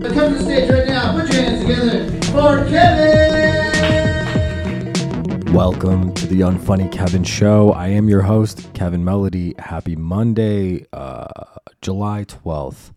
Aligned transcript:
Come 0.00 0.32
to 0.32 0.38
the 0.38 0.42
stage 0.42 0.70
right 0.70 0.86
now. 0.86 1.12
Put 1.20 1.32
your 1.32 1.42
hands 1.42 1.60
together 1.60 2.08
for 2.32 2.64
Kevin. 2.68 3.72
Welcome 5.52 6.14
to 6.14 6.26
the 6.26 6.40
Unfunny 6.40 6.90
Kevin 6.90 7.24
Show. 7.24 7.72
I 7.72 7.88
am 7.88 8.08
your 8.08 8.22
host, 8.22 8.72
Kevin 8.72 9.04
Melody. 9.04 9.54
Happy 9.58 9.94
Monday, 9.94 10.86
uh, 10.94 11.26
July 11.82 12.24
12th. 12.24 12.92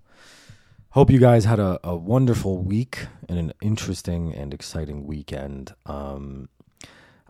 Hope 0.92 1.12
you 1.12 1.20
guys 1.20 1.44
had 1.44 1.60
a, 1.60 1.80
a 1.84 1.96
wonderful 1.98 2.60
week 2.60 3.08
and 3.28 3.38
an 3.38 3.54
interesting 3.62 4.34
and 4.34 4.54
exciting 4.54 5.06
weekend. 5.06 5.76
Um, 5.86 6.48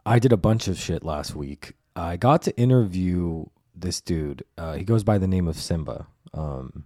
I 0.06 0.20
did 0.20 0.32
a 0.32 0.38
bunch 0.38 0.68
of 0.68 0.78
shit 0.78 1.04
last 1.04 1.36
week. 1.36 1.74
I 1.96 2.18
got 2.18 2.44
to 2.44 2.56
interview 2.56 3.46
this 3.76 4.00
dude. 4.00 4.44
Uh, 4.60 4.74
he 4.76 4.84
goes 4.84 5.04
by 5.04 5.18
the 5.18 5.28
name 5.28 5.48
of 5.48 5.56
Symba. 5.56 6.06
Um, 6.36 6.86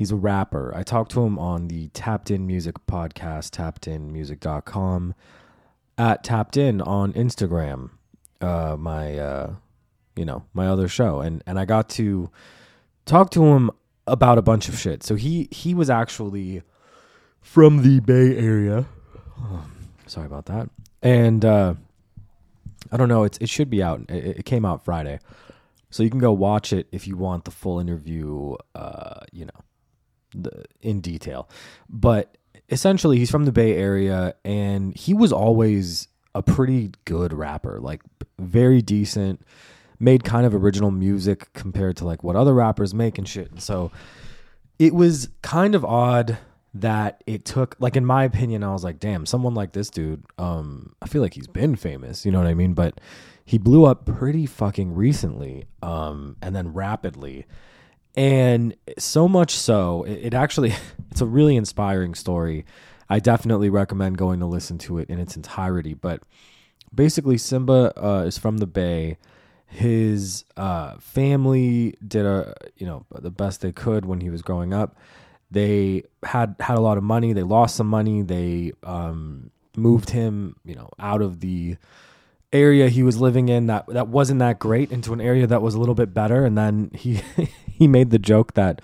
he's 0.00 0.10
a 0.10 0.16
rapper. 0.16 0.72
I 0.74 0.82
talked 0.82 1.12
to 1.12 1.22
him 1.22 1.38
on 1.38 1.68
the 1.68 1.88
Tapped 1.88 2.30
In 2.30 2.46
Music 2.46 2.76
podcast, 2.86 3.50
tappedinmusic.com, 3.50 5.14
at 5.98 6.24
Tapped 6.24 6.56
In 6.56 6.80
on 6.80 7.12
Instagram, 7.12 7.90
uh, 8.40 8.76
my, 8.78 9.18
uh, 9.18 9.52
you 10.16 10.24
know, 10.24 10.46
my 10.54 10.68
other 10.68 10.88
show. 10.88 11.20
And, 11.20 11.44
and 11.46 11.58
I 11.58 11.66
got 11.66 11.90
to 11.90 12.30
talk 13.04 13.30
to 13.32 13.44
him 13.44 13.70
about 14.06 14.38
a 14.38 14.42
bunch 14.42 14.70
of 14.70 14.78
shit. 14.78 15.02
So 15.02 15.16
he, 15.16 15.48
he 15.50 15.74
was 15.74 15.90
actually 15.90 16.62
from 17.42 17.82
the 17.82 18.00
Bay 18.00 18.38
Area. 18.38 18.86
Oh, 19.38 19.66
sorry 20.06 20.24
about 20.24 20.46
that. 20.46 20.70
And, 21.02 21.44
uh, 21.44 21.74
I 22.90 22.96
don't 22.96 23.10
know. 23.10 23.24
It's 23.24 23.36
it 23.36 23.50
should 23.50 23.68
be 23.68 23.82
out. 23.82 24.00
It, 24.08 24.38
it, 24.38 24.44
came 24.46 24.64
out 24.64 24.82
Friday, 24.82 25.20
so 25.90 26.02
you 26.02 26.08
can 26.08 26.18
go 26.18 26.32
watch 26.32 26.72
it 26.72 26.88
if 26.90 27.06
you 27.06 27.16
want 27.18 27.44
the 27.44 27.50
full 27.50 27.78
interview. 27.78 28.56
Uh, 28.74 29.20
you 29.32 29.44
know, 29.44 29.52
in 30.80 31.00
detail. 31.00 31.48
But 31.88 32.36
essentially, 32.68 33.18
he's 33.18 33.30
from 33.30 33.44
the 33.44 33.52
Bay 33.52 33.76
Area, 33.76 34.34
and 34.44 34.96
he 34.96 35.14
was 35.14 35.32
always 35.32 36.08
a 36.34 36.42
pretty 36.42 36.92
good 37.04 37.32
rapper. 37.32 37.80
Like 37.80 38.02
very 38.38 38.82
decent. 38.82 39.42
Made 40.02 40.24
kind 40.24 40.46
of 40.46 40.54
original 40.54 40.90
music 40.90 41.52
compared 41.52 41.98
to 41.98 42.06
like 42.06 42.24
what 42.24 42.34
other 42.34 42.54
rappers 42.54 42.94
make 42.94 43.18
and 43.18 43.28
shit. 43.28 43.50
And 43.50 43.62
so 43.62 43.90
it 44.78 44.94
was 44.94 45.28
kind 45.42 45.74
of 45.74 45.84
odd 45.84 46.38
that 46.72 47.22
it 47.26 47.44
took 47.44 47.76
like 47.80 47.96
in 47.96 48.06
my 48.06 48.22
opinion 48.22 48.62
i 48.62 48.72
was 48.72 48.84
like 48.84 49.00
damn 49.00 49.26
someone 49.26 49.54
like 49.54 49.72
this 49.72 49.90
dude 49.90 50.24
um 50.38 50.94
i 51.02 51.06
feel 51.06 51.20
like 51.20 51.34
he's 51.34 51.48
been 51.48 51.74
famous 51.74 52.24
you 52.24 52.30
know 52.30 52.38
what 52.38 52.46
i 52.46 52.54
mean 52.54 52.74
but 52.74 53.00
he 53.44 53.58
blew 53.58 53.84
up 53.84 54.06
pretty 54.06 54.46
fucking 54.46 54.94
recently 54.94 55.64
um 55.82 56.36
and 56.40 56.54
then 56.54 56.72
rapidly 56.72 57.44
and 58.16 58.74
so 58.98 59.28
much 59.28 59.52
so 59.52 60.04
it, 60.04 60.34
actually 60.34 60.74
it's 61.10 61.20
a 61.20 61.26
really 61.26 61.56
inspiring 61.56 62.14
story 62.14 62.64
i 63.08 63.18
definitely 63.18 63.70
recommend 63.70 64.18
going 64.18 64.40
to 64.40 64.46
listen 64.46 64.78
to 64.78 64.98
it 64.98 65.08
in 65.08 65.18
its 65.18 65.36
entirety 65.36 65.94
but 65.94 66.22
basically 66.94 67.36
symba 67.36 67.92
uh, 67.96 68.24
is 68.26 68.38
from 68.38 68.58
the 68.58 68.66
bay 68.66 69.16
his 69.66 70.44
uh, 70.56 70.96
family 70.98 71.94
did 72.06 72.26
a 72.26 72.54
you 72.76 72.86
know 72.86 73.06
the 73.12 73.30
best 73.30 73.60
they 73.60 73.70
could 73.70 74.04
when 74.04 74.20
he 74.20 74.28
was 74.28 74.42
growing 74.42 74.74
up 74.74 74.96
they 75.50 76.04
had 76.22 76.54
had 76.60 76.78
a 76.78 76.80
lot 76.80 76.96
of 76.96 77.04
money. 77.04 77.32
They 77.32 77.42
lost 77.42 77.76
some 77.76 77.88
money. 77.88 78.22
They 78.22 78.72
um, 78.82 79.50
moved 79.76 80.10
him, 80.10 80.56
you 80.64 80.74
know, 80.74 80.90
out 80.98 81.22
of 81.22 81.40
the 81.40 81.76
area 82.52 82.88
he 82.88 83.02
was 83.04 83.20
living 83.20 83.48
in 83.48 83.66
that 83.68 83.86
that 83.86 84.08
wasn't 84.08 84.40
that 84.40 84.58
great 84.58 84.90
into 84.90 85.12
an 85.12 85.20
area 85.20 85.46
that 85.46 85.62
was 85.62 85.74
a 85.74 85.78
little 85.78 85.94
bit 85.94 86.14
better. 86.14 86.44
And 86.44 86.56
then 86.56 86.90
he 86.94 87.20
he 87.80 87.88
made 87.88 88.10
the 88.10 88.18
joke 88.18 88.52
that 88.52 88.82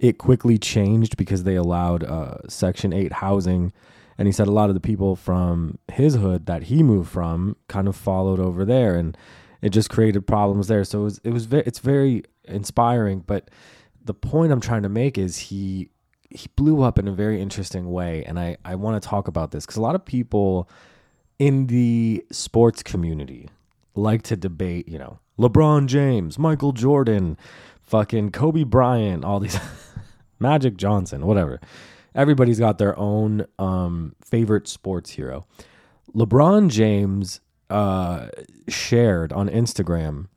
it 0.00 0.18
quickly 0.18 0.58
changed 0.58 1.16
because 1.16 1.44
they 1.44 1.54
allowed 1.54 2.02
uh, 2.02 2.38
Section 2.48 2.92
Eight 2.92 3.12
housing. 3.12 3.72
And 4.18 4.26
he 4.26 4.32
said 4.32 4.48
a 4.48 4.52
lot 4.52 4.68
of 4.68 4.74
the 4.74 4.80
people 4.80 5.14
from 5.14 5.78
his 5.92 6.16
hood 6.16 6.46
that 6.46 6.64
he 6.64 6.82
moved 6.82 7.08
from 7.08 7.54
kind 7.68 7.86
of 7.86 7.94
followed 7.94 8.40
over 8.40 8.64
there, 8.64 8.96
and 8.96 9.16
it 9.62 9.70
just 9.70 9.90
created 9.90 10.26
problems 10.26 10.66
there. 10.66 10.82
So 10.82 11.02
it 11.02 11.04
was, 11.04 11.20
it 11.22 11.30
was 11.30 11.44
very, 11.46 11.62
it's 11.64 11.78
very 11.78 12.24
inspiring. 12.44 13.20
But 13.20 13.48
the 14.04 14.12
point 14.12 14.50
I'm 14.50 14.60
trying 14.60 14.82
to 14.82 14.88
make 14.88 15.16
is 15.16 15.38
he 15.38 15.88
he 16.28 16.48
blew 16.56 16.82
up 16.82 16.98
in 16.98 17.06
a 17.06 17.12
very 17.12 17.42
interesting 17.42 17.90
way 17.90 18.24
and 18.24 18.40
i 18.40 18.56
i 18.64 18.74
want 18.74 19.00
to 19.00 19.06
talk 19.06 19.28
about 19.28 19.50
this 19.50 19.66
because 19.66 19.76
a 19.76 19.82
lot 19.82 19.94
of 19.94 20.02
people 20.02 20.66
in 21.38 21.66
the 21.66 22.24
sports 22.32 22.82
community 22.82 23.50
like 23.94 24.22
to 24.22 24.34
debate 24.34 24.88
you 24.88 24.98
know 24.98 25.18
lebron 25.38 25.86
james 25.86 26.38
michael 26.38 26.72
jordan 26.72 27.36
fucking 27.92 28.30
kobe 28.30 28.64
bryant 28.64 29.22
all 29.22 29.38
these 29.38 29.58
magic 30.38 30.78
johnson 30.78 31.26
whatever 31.26 31.60
everybody's 32.14 32.58
got 32.58 32.78
their 32.78 32.98
own 32.98 33.44
um, 33.58 34.14
favorite 34.24 34.66
sports 34.66 35.10
hero 35.10 35.44
lebron 36.14 36.70
james 36.70 37.40
uh, 37.68 38.28
shared 38.66 39.30
on 39.34 39.46
instagram 39.50 40.28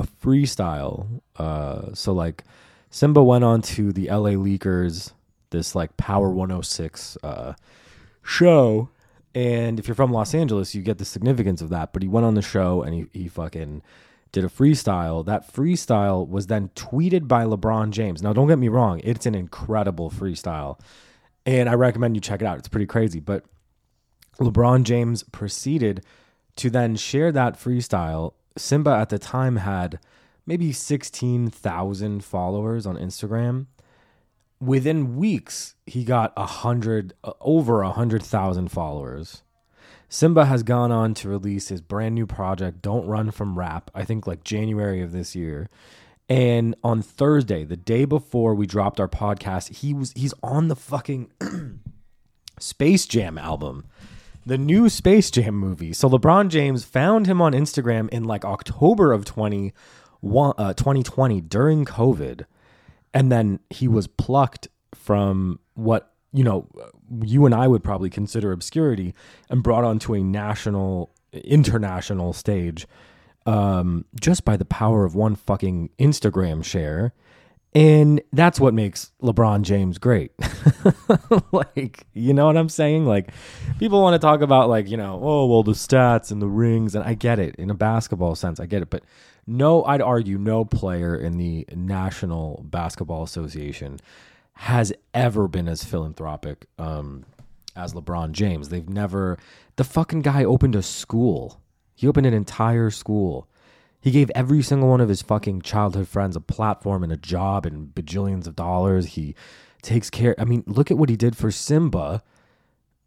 a 0.00 0.02
freestyle 0.02 1.20
uh, 1.36 1.94
so 1.94 2.12
like 2.12 2.42
Symba 2.90 3.24
went 3.24 3.42
on 3.42 3.62
to 3.62 3.90
the 3.92 4.08
LA 4.08 4.32
Leakers, 4.32 5.12
this 5.50 5.74
like 5.74 5.96
Power 5.96 6.28
106 6.28 7.16
uh, 7.22 7.54
show. 8.22 8.90
And 9.34 9.78
if 9.78 9.88
you're 9.88 9.94
from 9.94 10.12
Los 10.12 10.34
Angeles, 10.34 10.74
you 10.74 10.82
get 10.82 10.98
the 10.98 11.06
significance 11.06 11.62
of 11.62 11.70
that. 11.70 11.94
But 11.94 12.02
he 12.02 12.08
went 12.08 12.26
on 12.26 12.34
the 12.34 12.42
show 12.42 12.82
and 12.82 12.94
he, 12.94 13.06
he 13.18 13.28
fucking 13.28 13.82
did 14.32 14.44
a 14.44 14.48
freestyle. 14.48 15.24
That 15.24 15.52
freestyle 15.52 16.26
was 16.26 16.46
then 16.46 16.70
tweeted 16.74 17.28
by 17.28 17.44
LeBron 17.44 17.90
James. 17.90 18.22
Now, 18.22 18.32
don't 18.32 18.48
get 18.48 18.58
me 18.58 18.68
wrong, 18.68 19.00
it's 19.04 19.26
an 19.26 19.34
incredible 19.34 20.10
freestyle. 20.10 20.80
And 21.44 21.68
I 21.68 21.74
recommend 21.74 22.16
you 22.16 22.20
check 22.20 22.40
it 22.40 22.46
out. 22.46 22.58
It's 22.58 22.68
pretty 22.68 22.86
crazy. 22.86 23.20
But 23.20 23.44
LeBron 24.38 24.84
James 24.84 25.22
proceeded 25.22 26.04
to 26.56 26.70
then 26.70 26.96
share 26.96 27.30
that 27.32 27.54
freestyle. 27.54 28.34
Symba 28.58 29.00
at 29.00 29.08
the 29.10 29.18
time 29.18 29.56
had 29.56 29.98
maybe 30.46 30.72
16,000 30.72 32.24
followers 32.24 32.86
on 32.86 32.96
Instagram. 32.96 33.66
Within 34.60 35.16
weeks, 35.16 35.74
he 35.86 36.04
got 36.04 36.32
a 36.36 36.46
hundred, 36.46 37.14
uh, 37.24 37.32
over 37.40 37.82
a 37.82 37.90
hundred 37.90 38.22
thousand 38.22 38.68
followers. 38.68 39.42
Symba 40.12 40.46
has 40.46 40.62
gone 40.62 40.92
on 40.92 41.14
to 41.14 41.28
release 41.30 41.68
his 41.68 41.80
brand 41.80 42.14
new 42.14 42.26
project, 42.26 42.82
Don't 42.82 43.06
Run 43.06 43.30
From 43.30 43.58
Rap, 43.58 43.90
I 43.94 44.04
think 44.04 44.26
like 44.26 44.44
January 44.44 45.00
of 45.00 45.10
this 45.10 45.34
year. 45.34 45.70
And 46.28 46.76
on 46.84 47.00
Thursday, 47.00 47.64
the 47.64 47.78
day 47.78 48.04
before 48.04 48.54
we 48.54 48.66
dropped 48.66 49.00
our 49.00 49.08
podcast, 49.08 49.76
he 49.76 49.94
was 49.94 50.12
he's 50.14 50.34
on 50.42 50.68
the 50.68 50.76
fucking 50.76 51.30
Space 52.60 53.06
Jam 53.06 53.38
album. 53.38 53.86
The 54.44 54.58
new 54.58 54.90
Space 54.90 55.30
Jam 55.30 55.54
movie. 55.54 55.94
So 55.94 56.10
LeBron 56.10 56.50
James 56.50 56.84
found 56.84 57.26
him 57.26 57.40
on 57.40 57.54
Instagram 57.54 58.10
in 58.10 58.24
like 58.24 58.44
October 58.44 59.14
of 59.14 59.24
20 59.24 59.72
uh, 60.22 60.74
2020 60.74 61.40
during 61.40 61.86
COVID, 61.86 62.44
and 63.14 63.32
then 63.32 63.60
he 63.70 63.88
was 63.88 64.08
plucked 64.08 64.68
from 64.94 65.58
what 65.72 66.12
you 66.34 66.44
know 66.44 66.68
you 67.20 67.46
and 67.46 67.54
I 67.54 67.68
would 67.68 67.84
probably 67.84 68.10
consider 68.10 68.52
obscurity 68.52 69.14
and 69.50 69.62
brought 69.62 69.84
onto 69.84 70.14
a 70.14 70.22
national, 70.22 71.10
international 71.32 72.32
stage, 72.32 72.86
um, 73.46 74.04
just 74.20 74.44
by 74.44 74.56
the 74.56 74.64
power 74.64 75.04
of 75.04 75.14
one 75.14 75.34
fucking 75.34 75.90
Instagram 75.98 76.64
share. 76.64 77.12
And 77.74 78.20
that's 78.34 78.60
what 78.60 78.74
makes 78.74 79.12
LeBron 79.22 79.62
James 79.62 79.96
great. 79.96 80.32
like, 81.52 82.06
you 82.12 82.34
know 82.34 82.44
what 82.44 82.58
I'm 82.58 82.68
saying? 82.68 83.06
Like, 83.06 83.30
people 83.78 84.02
want 84.02 84.12
to 84.14 84.18
talk 84.18 84.42
about, 84.42 84.68
like, 84.68 84.90
you 84.90 84.98
know, 84.98 85.18
oh, 85.22 85.46
well, 85.46 85.62
the 85.62 85.72
stats 85.72 86.30
and 86.30 86.42
the 86.42 86.48
rings. 86.48 86.94
And 86.94 87.02
I 87.02 87.14
get 87.14 87.38
it 87.38 87.54
in 87.56 87.70
a 87.70 87.74
basketball 87.74 88.34
sense. 88.34 88.60
I 88.60 88.66
get 88.66 88.82
it. 88.82 88.90
But 88.90 89.04
no, 89.46 89.84
I'd 89.84 90.02
argue 90.02 90.36
no 90.36 90.66
player 90.66 91.16
in 91.16 91.38
the 91.38 91.66
National 91.74 92.62
Basketball 92.68 93.22
Association 93.22 93.98
has 94.54 94.92
ever 95.14 95.48
been 95.48 95.68
as 95.68 95.84
philanthropic 95.84 96.66
um, 96.78 97.24
as 97.76 97.94
LeBron 97.94 98.32
James. 98.32 98.68
They've 98.68 98.88
never. 98.88 99.38
The 99.76 99.84
fucking 99.84 100.22
guy 100.22 100.44
opened 100.44 100.76
a 100.76 100.82
school. 100.82 101.60
He 101.94 102.06
opened 102.08 102.26
an 102.26 102.34
entire 102.34 102.90
school. 102.90 103.48
He 104.00 104.10
gave 104.10 104.30
every 104.34 104.62
single 104.62 104.88
one 104.88 105.00
of 105.00 105.08
his 105.08 105.22
fucking 105.22 105.62
childhood 105.62 106.08
friends 106.08 106.34
a 106.34 106.40
platform 106.40 107.04
and 107.04 107.12
a 107.12 107.16
job 107.16 107.64
and 107.64 107.94
bajillions 107.94 108.46
of 108.46 108.56
dollars. 108.56 109.06
He 109.06 109.36
takes 109.80 110.10
care. 110.10 110.34
I 110.38 110.44
mean, 110.44 110.64
look 110.66 110.90
at 110.90 110.98
what 110.98 111.08
he 111.08 111.16
did 111.16 111.36
for 111.36 111.48
Symba 111.48 112.20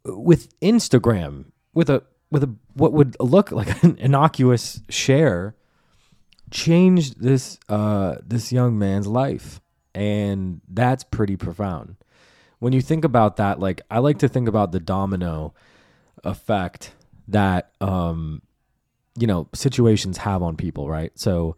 with 0.04 0.58
Instagram, 0.60 1.46
with 1.74 1.90
a 1.90 2.02
with 2.30 2.44
a 2.44 2.54
what 2.74 2.92
would 2.92 3.16
look 3.20 3.52
like 3.52 3.82
an 3.82 3.96
innocuous 3.98 4.80
share 4.88 5.54
changed 6.50 7.20
this 7.20 7.58
uh, 7.68 8.16
this 8.24 8.52
young 8.52 8.78
man's 8.78 9.06
life, 9.06 9.60
and 9.96 10.60
that's 10.68 11.02
pretty 11.04 11.36
profound. 11.36 11.96
When 12.58 12.74
you 12.74 12.82
think 12.82 13.04
about 13.04 13.36
that, 13.36 13.58
like 13.58 13.80
I 13.90 13.98
like 13.98 14.18
to 14.18 14.28
think 14.28 14.46
about 14.46 14.70
the 14.70 14.78
domino 14.78 15.54
effect 16.22 16.92
that 17.28 17.72
um, 17.80 18.42
you 19.18 19.26
know 19.26 19.48
situations 19.54 20.18
have 20.18 20.42
on 20.42 20.56
people, 20.56 20.88
right? 20.88 21.12
So 21.14 21.56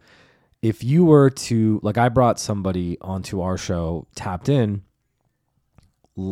if 0.61 0.83
you 0.83 1.05
were 1.05 1.29
to 1.29 1.79
like, 1.83 1.97
I 1.97 2.09
brought 2.09 2.39
somebody 2.39 2.97
onto 3.01 3.41
our 3.41 3.57
show, 3.57 4.07
tapped 4.15 4.49
in. 4.49 4.83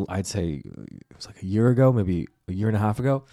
I'd 0.10 0.28
say 0.28 0.62
it 0.66 1.16
was 1.16 1.28
like 1.28 1.42
a 1.44 1.46
year 1.46 1.70
ago, 1.70 1.94
maybe 1.94 2.28
a 2.48 2.54
year 2.54 2.68
and 2.68 2.76
a 2.76 2.80
half 2.80 3.00
ago, 3.00 3.26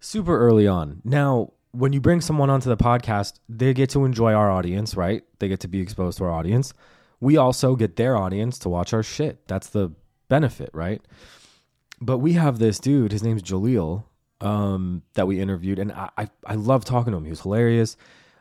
super 0.00 0.38
early 0.38 0.66
on. 0.66 1.02
Now, 1.04 1.52
when 1.72 1.92
you 1.92 2.00
bring 2.00 2.20
someone 2.22 2.48
onto 2.48 2.68
the 2.68 2.78
podcast, 2.78 3.40
they 3.48 3.74
get 3.74 3.90
to 3.90 4.04
enjoy 4.06 4.32
our 4.32 4.50
audience, 4.50 4.96
right? 4.96 5.22
They 5.38 5.48
get 5.48 5.60
to 5.60 5.68
be 5.68 5.80
exposed 5.80 6.18
to 6.18 6.24
our 6.24 6.30
audience. 6.30 6.72
We 7.20 7.36
also 7.36 7.76
get 7.76 7.96
their 7.96 8.16
audience 8.16 8.58
to 8.60 8.68
watch 8.68 8.92
our 8.92 9.02
shit. 9.02 9.46
That's 9.48 9.68
the 9.68 9.92
benefit, 10.28 10.70
right? 10.72 11.02
But 12.00 12.18
we 12.18 12.34
have 12.34 12.58
this 12.58 12.78
dude, 12.78 13.12
his 13.12 13.22
name's 13.22 13.42
Jaleel, 13.42 14.04
um, 14.40 15.02
that 15.14 15.26
we 15.26 15.40
interviewed, 15.40 15.78
and 15.78 15.92
I, 15.92 16.10
I, 16.16 16.28
I 16.46 16.54
love 16.54 16.84
talking 16.84 17.10
to 17.12 17.16
him. 17.16 17.24
He 17.24 17.30
was 17.30 17.40
hilarious. 17.40 17.96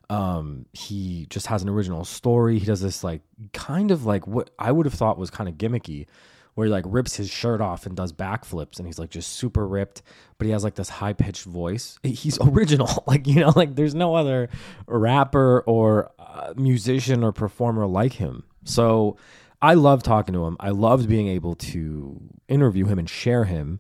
Um, 0.10 0.68
he 0.74 1.26
just 1.30 1.48
has 1.48 1.64
an 1.64 1.70
original 1.70 2.06
story. 2.06 2.60
He 2.60 2.66
does 2.66 2.82
this 2.82 3.04
like 3.04 3.22
kind 3.54 3.92
of 3.92 4.06
like 4.06 4.26
what 4.28 4.52
I 4.58 4.72
would 4.72 4.86
have 4.86 4.94
thought 4.94 5.18
was 5.18 5.30
kind 5.30 5.50
of 5.50 5.56
gimmicky, 5.56 6.06
where 6.54 6.66
he 6.66 6.72
like 6.72 6.86
rips 6.88 7.16
his 7.16 7.30
shirt 7.30 7.62
off 7.62 7.86
and 7.86 7.96
does 7.96 8.14
backflips, 8.14 8.78
and 8.78 8.86
he's 8.88 9.00
like 9.00 9.10
just 9.10 9.34
super 9.34 9.68
ripped, 9.68 10.04
but 10.38 10.46
he 10.46 10.52
has 10.52 10.64
like 10.64 10.76
this 10.76 10.90
high 10.90 11.14
pitched 11.14 11.46
voice. 11.46 12.00
He's 12.04 12.40
original, 12.42 13.04
like 13.08 13.28
you 13.28 13.40
know, 13.40 13.52
like 13.56 13.76
there's 13.76 13.96
no 13.96 14.16
other 14.16 14.50
rapper 14.86 15.62
or 15.62 16.12
uh, 16.20 16.54
musician 16.56 17.24
or 17.24 17.32
performer 17.32 17.86
like 17.88 18.14
him. 18.14 18.44
So 18.68 19.18
I 19.62 19.74
love 19.74 20.04
talking 20.04 20.34
to 20.34 20.46
him. 20.46 20.58
I 20.60 20.70
loved 20.70 21.10
being 21.10 21.28
able 21.28 21.56
to 21.56 22.22
interview 22.48 22.86
him 22.86 23.00
and 23.00 23.10
share 23.10 23.46
him. 23.46 23.80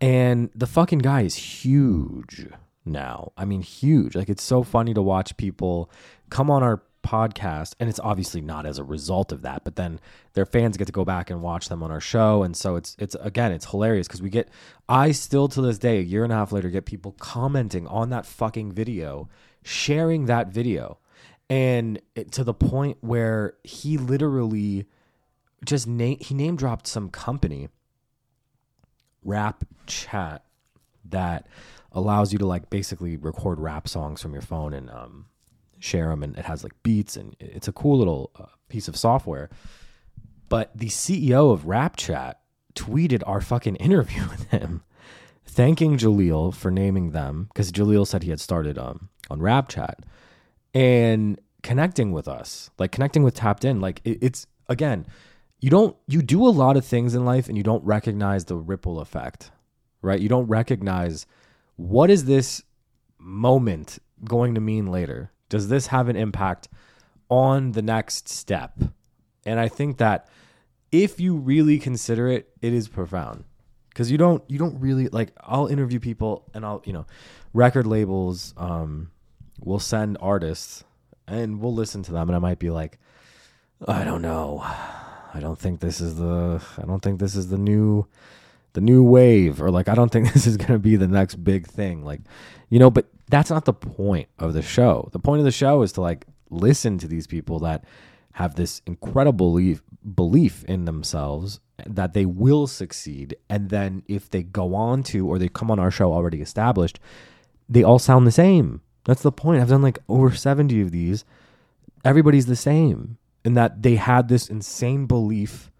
And 0.00 0.50
the 0.54 0.66
fucking 0.66 1.00
guy 1.00 1.22
is 1.22 1.34
huge 1.34 2.46
now. 2.84 3.32
I 3.36 3.44
mean, 3.44 3.62
huge. 3.62 4.16
Like, 4.16 4.28
it's 4.28 4.42
so 4.42 4.62
funny 4.62 4.94
to 4.94 5.02
watch 5.02 5.36
people 5.36 5.90
come 6.30 6.50
on 6.50 6.62
our 6.62 6.82
podcast. 7.02 7.74
And 7.78 7.88
it's 7.88 8.00
obviously 8.00 8.40
not 8.40 8.64
as 8.64 8.78
a 8.78 8.84
result 8.84 9.32
of 9.32 9.42
that, 9.42 9.64
but 9.64 9.76
then 9.76 10.00
their 10.34 10.46
fans 10.46 10.76
get 10.76 10.86
to 10.86 10.92
go 10.92 11.04
back 11.04 11.30
and 11.30 11.42
watch 11.42 11.68
them 11.68 11.82
on 11.82 11.90
our 11.90 12.00
show. 12.00 12.42
And 12.42 12.56
so 12.56 12.76
it's, 12.76 12.96
it's 12.98 13.16
again, 13.20 13.52
it's 13.52 13.66
hilarious 13.70 14.06
because 14.06 14.22
we 14.22 14.30
get, 14.30 14.48
I 14.88 15.12
still 15.12 15.48
to 15.48 15.60
this 15.60 15.78
day, 15.78 15.98
a 15.98 16.02
year 16.02 16.24
and 16.24 16.32
a 16.32 16.36
half 16.36 16.52
later, 16.52 16.70
get 16.70 16.86
people 16.86 17.12
commenting 17.18 17.86
on 17.86 18.10
that 18.10 18.24
fucking 18.24 18.72
video, 18.72 19.28
sharing 19.62 20.26
that 20.26 20.48
video. 20.48 20.98
And 21.50 22.00
to 22.30 22.44
the 22.44 22.54
point 22.54 22.98
where 23.00 23.54
he 23.62 23.98
literally 23.98 24.86
just 25.64 25.86
name, 25.86 26.18
he 26.20 26.34
name 26.34 26.56
dropped 26.56 26.86
some 26.86 27.10
company 27.10 27.68
rap 29.24 29.64
chat 29.86 30.44
that 31.04 31.46
allows 31.92 32.32
you 32.32 32.38
to 32.38 32.46
like 32.46 32.70
basically 32.70 33.16
record 33.16 33.60
rap 33.60 33.86
songs 33.86 34.20
from 34.22 34.32
your 34.32 34.42
phone 34.42 34.72
and 34.72 34.90
um, 34.90 35.26
share 35.78 36.08
them 36.08 36.22
and 36.22 36.36
it 36.38 36.44
has 36.44 36.62
like 36.62 36.72
beats 36.82 37.16
and 37.16 37.36
it's 37.38 37.68
a 37.68 37.72
cool 37.72 37.98
little 37.98 38.30
uh, 38.36 38.46
piece 38.68 38.88
of 38.88 38.96
software. 38.96 39.50
But 40.48 40.76
the 40.76 40.88
ceo 40.88 41.52
of 41.52 41.62
Rapchat 41.62 42.34
tweeted 42.74 43.22
our 43.26 43.40
fucking 43.40 43.76
interview 43.76 44.22
with 44.30 44.48
him 44.50 44.82
thanking 45.44 45.98
jaleel 45.98 46.54
for 46.54 46.70
naming 46.70 47.10
them 47.10 47.48
because 47.48 47.72
jaleel 47.72 48.06
said 48.06 48.22
he 48.22 48.30
had 48.30 48.40
started 48.40 48.78
um, 48.78 49.10
on 49.28 49.40
Rapchat 49.40 49.96
and 50.74 51.40
connecting 51.62 52.12
with 52.12 52.26
us 52.26 52.70
like 52.78 52.90
connecting 52.90 53.22
with 53.22 53.34
tapped 53.34 53.64
in 53.64 53.80
like 53.80 54.00
it, 54.04 54.18
it's 54.20 54.46
again 54.68 55.06
you 55.60 55.70
don't 55.70 55.96
you 56.08 56.22
do 56.22 56.46
a 56.46 56.50
lot 56.50 56.76
of 56.76 56.84
things 56.84 57.14
in 57.14 57.24
life 57.24 57.48
and 57.48 57.56
you 57.56 57.62
don't 57.62 57.84
recognize 57.84 58.46
the 58.46 58.56
ripple 58.56 59.00
effect 59.00 59.50
right? 60.02 60.20
You 60.20 60.28
don't 60.28 60.48
recognize 60.48 61.26
what 61.76 62.10
is 62.10 62.26
this 62.26 62.62
moment 63.18 64.00
going 64.24 64.54
to 64.56 64.60
mean 64.60 64.88
later? 64.88 65.30
Does 65.48 65.68
this 65.68 65.86
have 65.86 66.08
an 66.08 66.16
impact 66.16 66.68
on 67.30 67.72
the 67.72 67.82
next 67.82 68.28
step? 68.28 68.78
And 69.46 69.58
i 69.58 69.68
think 69.68 69.96
that 69.98 70.28
if 70.90 71.18
you 71.18 71.34
really 71.36 71.78
consider 71.78 72.28
it 72.28 72.50
it 72.60 72.72
is 72.72 72.88
profound. 72.88 73.44
Because 73.88 74.10
you 74.10 74.18
don't 74.18 74.42
you 74.48 74.58
don't 74.58 74.80
really 74.80 75.08
like 75.08 75.32
i'll 75.40 75.66
interview 75.66 76.00
people 76.00 76.50
and 76.54 76.64
i'll 76.64 76.82
you 76.84 76.92
know 76.92 77.06
record 77.52 77.86
labels 77.86 78.54
um 78.56 79.10
will 79.64 79.78
send 79.78 80.16
artists 80.20 80.84
and 81.26 81.60
we'll 81.60 81.74
listen 81.74 82.02
to 82.02 82.12
them 82.12 82.28
and 82.28 82.36
i 82.36 82.38
might 82.38 82.58
be 82.58 82.70
like 82.70 82.98
i 83.88 84.04
don't 84.04 84.22
know 84.22 84.64
I 85.34 85.40
don't 85.40 85.58
think 85.58 85.80
this 85.80 86.00
is 86.00 86.16
the 86.16 86.62
I 86.78 86.82
don't 86.82 87.00
think 87.00 87.18
this 87.18 87.34
is 87.36 87.48
the 87.48 87.58
new 87.58 88.06
the 88.74 88.80
new 88.80 89.02
wave 89.02 89.62
or 89.62 89.70
like 89.70 89.88
I 89.88 89.94
don't 89.94 90.10
think 90.10 90.32
this 90.32 90.46
is 90.46 90.56
going 90.56 90.72
to 90.72 90.78
be 90.78 90.96
the 90.96 91.08
next 91.08 91.36
big 91.36 91.66
thing 91.66 92.04
like 92.04 92.20
you 92.68 92.78
know 92.78 92.90
but 92.90 93.06
that's 93.30 93.50
not 93.50 93.64
the 93.64 93.72
point 93.72 94.28
of 94.38 94.52
the 94.52 94.62
show. 94.62 95.08
The 95.12 95.18
point 95.18 95.38
of 95.38 95.46
the 95.46 95.50
show 95.50 95.82
is 95.82 95.92
to 95.92 96.02
like 96.02 96.26
listen 96.50 96.98
to 96.98 97.08
these 97.08 97.26
people 97.26 97.60
that 97.60 97.84
have 98.32 98.56
this 98.56 98.82
incredible 98.86 99.52
belief, 99.52 99.82
belief 100.14 100.64
in 100.64 100.84
themselves 100.84 101.60
that 101.86 102.12
they 102.12 102.26
will 102.26 102.66
succeed 102.66 103.36
and 103.48 103.70
then 103.70 104.02
if 104.06 104.28
they 104.30 104.42
go 104.42 104.74
on 104.74 105.02
to 105.02 105.26
or 105.26 105.38
they 105.38 105.48
come 105.48 105.70
on 105.70 105.78
our 105.78 105.90
show 105.90 106.12
already 106.12 106.40
established 106.42 107.00
they 107.68 107.82
all 107.82 107.98
sound 107.98 108.26
the 108.26 108.32
same. 108.32 108.82
That's 109.04 109.22
the 109.22 109.32
point. 109.32 109.60
I've 109.60 109.68
done 109.68 109.82
like 109.82 109.98
over 110.08 110.34
70 110.34 110.80
of 110.80 110.90
these. 110.90 111.24
Everybody's 112.04 112.46
the 112.46 112.56
same 112.56 113.18
in 113.44 113.54
that 113.54 113.82
they 113.82 113.96
had 113.96 114.28
this 114.28 114.48
insane 114.48 115.06
belief 115.06 115.70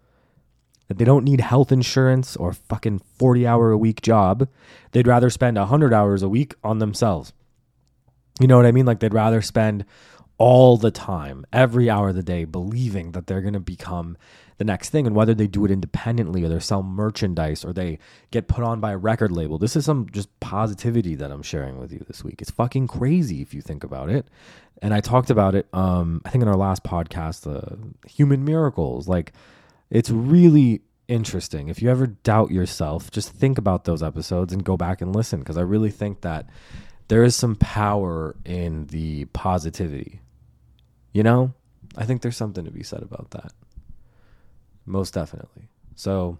that 0.87 0.97
they 0.97 1.05
don't 1.05 1.23
need 1.23 1.39
health 1.39 1.71
insurance 1.71 2.35
or 2.35 2.53
fucking 2.53 2.99
40 3.17 3.47
hour 3.47 3.71
a 3.71 3.77
week 3.77 4.01
job. 4.01 4.47
They'd 4.91 5.07
rather 5.07 5.29
spend 5.29 5.57
100 5.57 5.93
hours 5.93 6.23
a 6.23 6.29
week 6.29 6.55
on 6.63 6.79
themselves. 6.79 7.33
You 8.39 8.47
know 8.47 8.57
what 8.57 8.65
I 8.65 8.71
mean? 8.71 8.85
Like 8.85 8.99
they'd 8.99 9.13
rather 9.13 9.41
spend 9.41 9.85
all 10.37 10.77
the 10.77 10.91
time, 10.91 11.45
every 11.53 11.89
hour 11.89 12.09
of 12.09 12.15
the 12.15 12.23
day, 12.23 12.43
believing 12.43 13.11
that 13.11 13.27
they're 13.27 13.41
going 13.41 13.53
to 13.53 13.59
become 13.59 14.17
the 14.57 14.63
next 14.63 14.89
thing. 14.89 15.07
And 15.07 15.15
whether 15.15 15.33
they 15.33 15.47
do 15.47 15.65
it 15.65 15.71
independently 15.71 16.43
or 16.43 16.49
they 16.49 16.59
sell 16.59 16.83
merchandise 16.83 17.63
or 17.63 17.73
they 17.73 17.99
get 18.31 18.47
put 18.47 18.63
on 18.63 18.79
by 18.79 18.91
a 18.91 18.97
record 18.97 19.31
label, 19.31 19.57
this 19.57 19.75
is 19.75 19.85
some 19.85 20.07
just 20.11 20.39
positivity 20.39 21.15
that 21.15 21.31
I'm 21.31 21.43
sharing 21.43 21.77
with 21.79 21.91
you 21.91 22.03
this 22.07 22.23
week. 22.23 22.41
It's 22.41 22.51
fucking 22.51 22.87
crazy 22.87 23.41
if 23.41 23.53
you 23.53 23.61
think 23.61 23.83
about 23.83 24.09
it. 24.09 24.27
And 24.81 24.93
I 24.93 25.01
talked 25.01 25.29
about 25.29 25.55
it, 25.55 25.67
um, 25.73 26.21
I 26.25 26.29
think 26.29 26.41
in 26.41 26.47
our 26.47 26.57
last 26.57 26.83
podcast, 26.83 27.47
uh, 27.47 27.75
human 28.07 28.43
miracles. 28.43 29.07
Like, 29.07 29.31
it's 29.89 30.09
really 30.09 30.81
interesting. 31.07 31.69
If 31.69 31.81
you 31.81 31.89
ever 31.89 32.07
doubt 32.07 32.51
yourself, 32.51 33.11
just 33.11 33.29
think 33.29 33.57
about 33.57 33.85
those 33.85 34.03
episodes 34.03 34.51
and 34.51 34.63
go 34.63 34.75
back 34.75 35.01
and 35.01 35.15
listen 35.15 35.39
because 35.39 35.57
I 35.57 35.61
really 35.61 35.91
think 35.91 36.21
that 36.21 36.47
there 37.07 37.23
is 37.23 37.35
some 37.35 37.55
power 37.55 38.35
in 38.45 38.87
the 38.87 39.25
positivity. 39.25 40.21
You 41.11 41.23
know, 41.23 41.53
I 41.95 42.05
think 42.05 42.21
there's 42.21 42.37
something 42.37 42.65
to 42.65 42.71
be 42.71 42.83
said 42.83 43.03
about 43.03 43.31
that. 43.31 43.51
Most 44.85 45.13
definitely. 45.13 45.69
So 45.95 46.37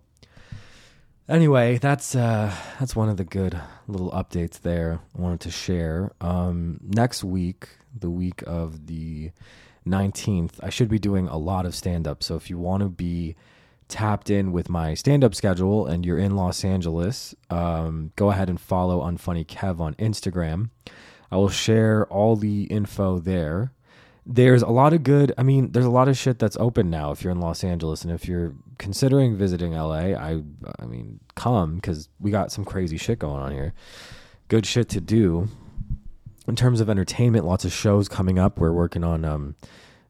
anyway, 1.28 1.78
that's 1.78 2.16
uh 2.16 2.54
that's 2.80 2.96
one 2.96 3.10
of 3.10 3.18
the 3.18 3.24
good 3.24 3.60
little 3.88 4.12
updates 4.12 4.60
there 4.60 5.00
I 5.18 5.22
wanted 5.22 5.42
to 5.42 5.52
share. 5.52 6.12
Um 6.22 6.80
next 6.82 7.24
week, 7.24 7.70
the 7.98 8.10
week 8.10 8.44
of 8.46 8.88
the 8.88 9.32
19th, 9.86 10.54
I 10.62 10.70
should 10.70 10.90
be 10.90 11.00
doing 11.00 11.28
a 11.28 11.38
lot 11.38 11.66
of 11.66 11.76
stand 11.76 12.08
up. 12.08 12.24
So 12.24 12.36
if 12.36 12.50
you 12.50 12.58
want 12.58 12.84
to 12.84 12.90
be 12.90 13.36
tapped 13.88 14.30
in 14.30 14.52
with 14.52 14.70
my 14.70 14.94
stand 14.94 15.24
up 15.24 15.36
schedule 15.36 15.86
and 15.86 16.06
you're 16.06 16.18
in 16.18 16.36
Los 16.36 16.64
Angeles, 16.64 17.36
um, 17.50 18.12
go 18.16 18.32
ahead 18.32 18.50
and 18.50 18.60
follow 18.60 19.02
Unfunny 19.02 19.46
Kev 19.46 19.80
on 19.80 19.94
Instagram. 19.96 20.70
I 21.32 21.38
will 21.38 21.50
share 21.50 22.06
all 22.08 22.36
the 22.36 22.64
info 22.66 23.20
there. 23.20 23.74
There's 24.26 24.62
a 24.62 24.70
lot 24.70 24.94
of 24.94 25.04
good, 25.04 25.34
I 25.38 25.44
mean, 25.44 25.72
there's 25.72 25.86
a 25.86 25.92
lot 25.92 26.08
of 26.08 26.18
shit 26.18 26.40
that's 26.40 26.56
open 26.58 26.90
now 26.90 27.12
if 27.12 27.24
you're 27.24 27.32
in 27.32 27.40
Los 27.40 27.64
Angeles. 27.64 28.04
And 28.04 28.12
if 28.14 28.28
you're 28.28 28.54
considering 28.78 29.36
visiting 29.36 29.74
LA, 29.74 30.16
I, 30.16 30.42
I 30.80 30.86
mean, 30.86 31.20
come 31.36 31.76
because 31.76 32.08
we 32.20 32.32
got 32.32 32.52
some 32.52 32.64
crazy 32.64 32.98
shit 32.98 33.20
going 33.20 33.42
on 33.42 33.52
here. 33.52 33.74
Good 34.48 34.66
shit 34.66 34.88
to 34.90 35.02
do. 35.02 35.50
In 36.48 36.56
terms 36.56 36.82
of 36.82 36.90
entertainment, 36.90 37.46
lots 37.46 37.66
of 37.66 37.74
shows 37.74 38.08
coming 38.08 38.40
up. 38.40 38.60
We're 38.60 38.72
working 38.74 39.04
on 39.04 39.26
um, 39.26 39.56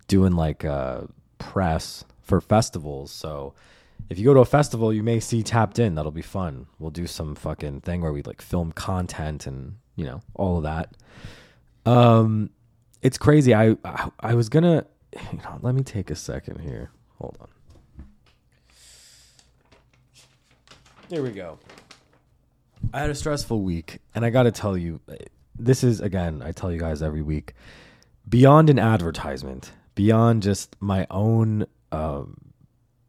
doing 0.08 0.34
like 0.34 0.66
uh, 0.66 1.02
press 1.38 2.06
for 2.22 2.42
festivals. 2.42 3.12
So 3.12 3.54
if 4.10 4.18
you 4.18 4.26
go 4.26 4.34
to 4.34 4.40
a 4.40 4.46
festival, 4.46 4.94
you 4.94 5.04
may 5.04 5.20
see 5.20 5.44
Tapped 5.44 5.80
In. 5.80 5.96
That'll 5.96 6.12
be 6.12 6.22
fun. 6.22 6.68
We'll 6.80 6.92
do 6.92 7.08
some 7.08 7.36
fucking 7.36 7.82
thing 7.82 8.02
where 8.02 8.14
we 8.14 8.22
like 8.22 8.42
film 8.42 8.72
content 8.72 9.48
and 9.48 9.78
you 9.96 10.06
know 10.06 10.22
all 10.34 10.58
of 10.58 10.64
that. 10.64 10.96
Um, 11.86 12.50
it's 13.04 13.18
crazy. 13.18 13.54
I 13.54 13.76
I, 13.86 14.10
I 14.20 14.34
was 14.34 14.50
gonna, 14.50 14.86
know, 15.34 15.60
let 15.62 15.76
me 15.76 15.84
take 15.84 16.10
a 16.10 16.16
second 16.16 16.62
here. 16.62 16.90
Hold 17.20 17.38
on. 17.40 17.48
Here 21.10 21.22
we 21.22 21.30
go. 21.30 21.60
I 22.92 23.02
had 23.02 23.10
a 23.10 23.16
stressful 23.16 23.62
week, 23.62 24.00
and 24.16 24.26
I 24.26 24.30
got 24.30 24.44
to 24.44 24.52
tell 24.52 24.76
you, 24.76 25.00
this 25.58 25.84
is 25.84 26.02
again, 26.02 26.42
I 26.44 26.52
tell 26.52 26.72
you 26.72 26.80
guys 26.80 27.02
every 27.02 27.22
week, 27.22 27.54
beyond 28.28 28.70
an 28.70 28.80
advertisement, 28.80 29.72
beyond 29.96 30.42
just 30.42 30.76
my 30.80 31.06
own 31.12 31.66
um, 31.92 32.38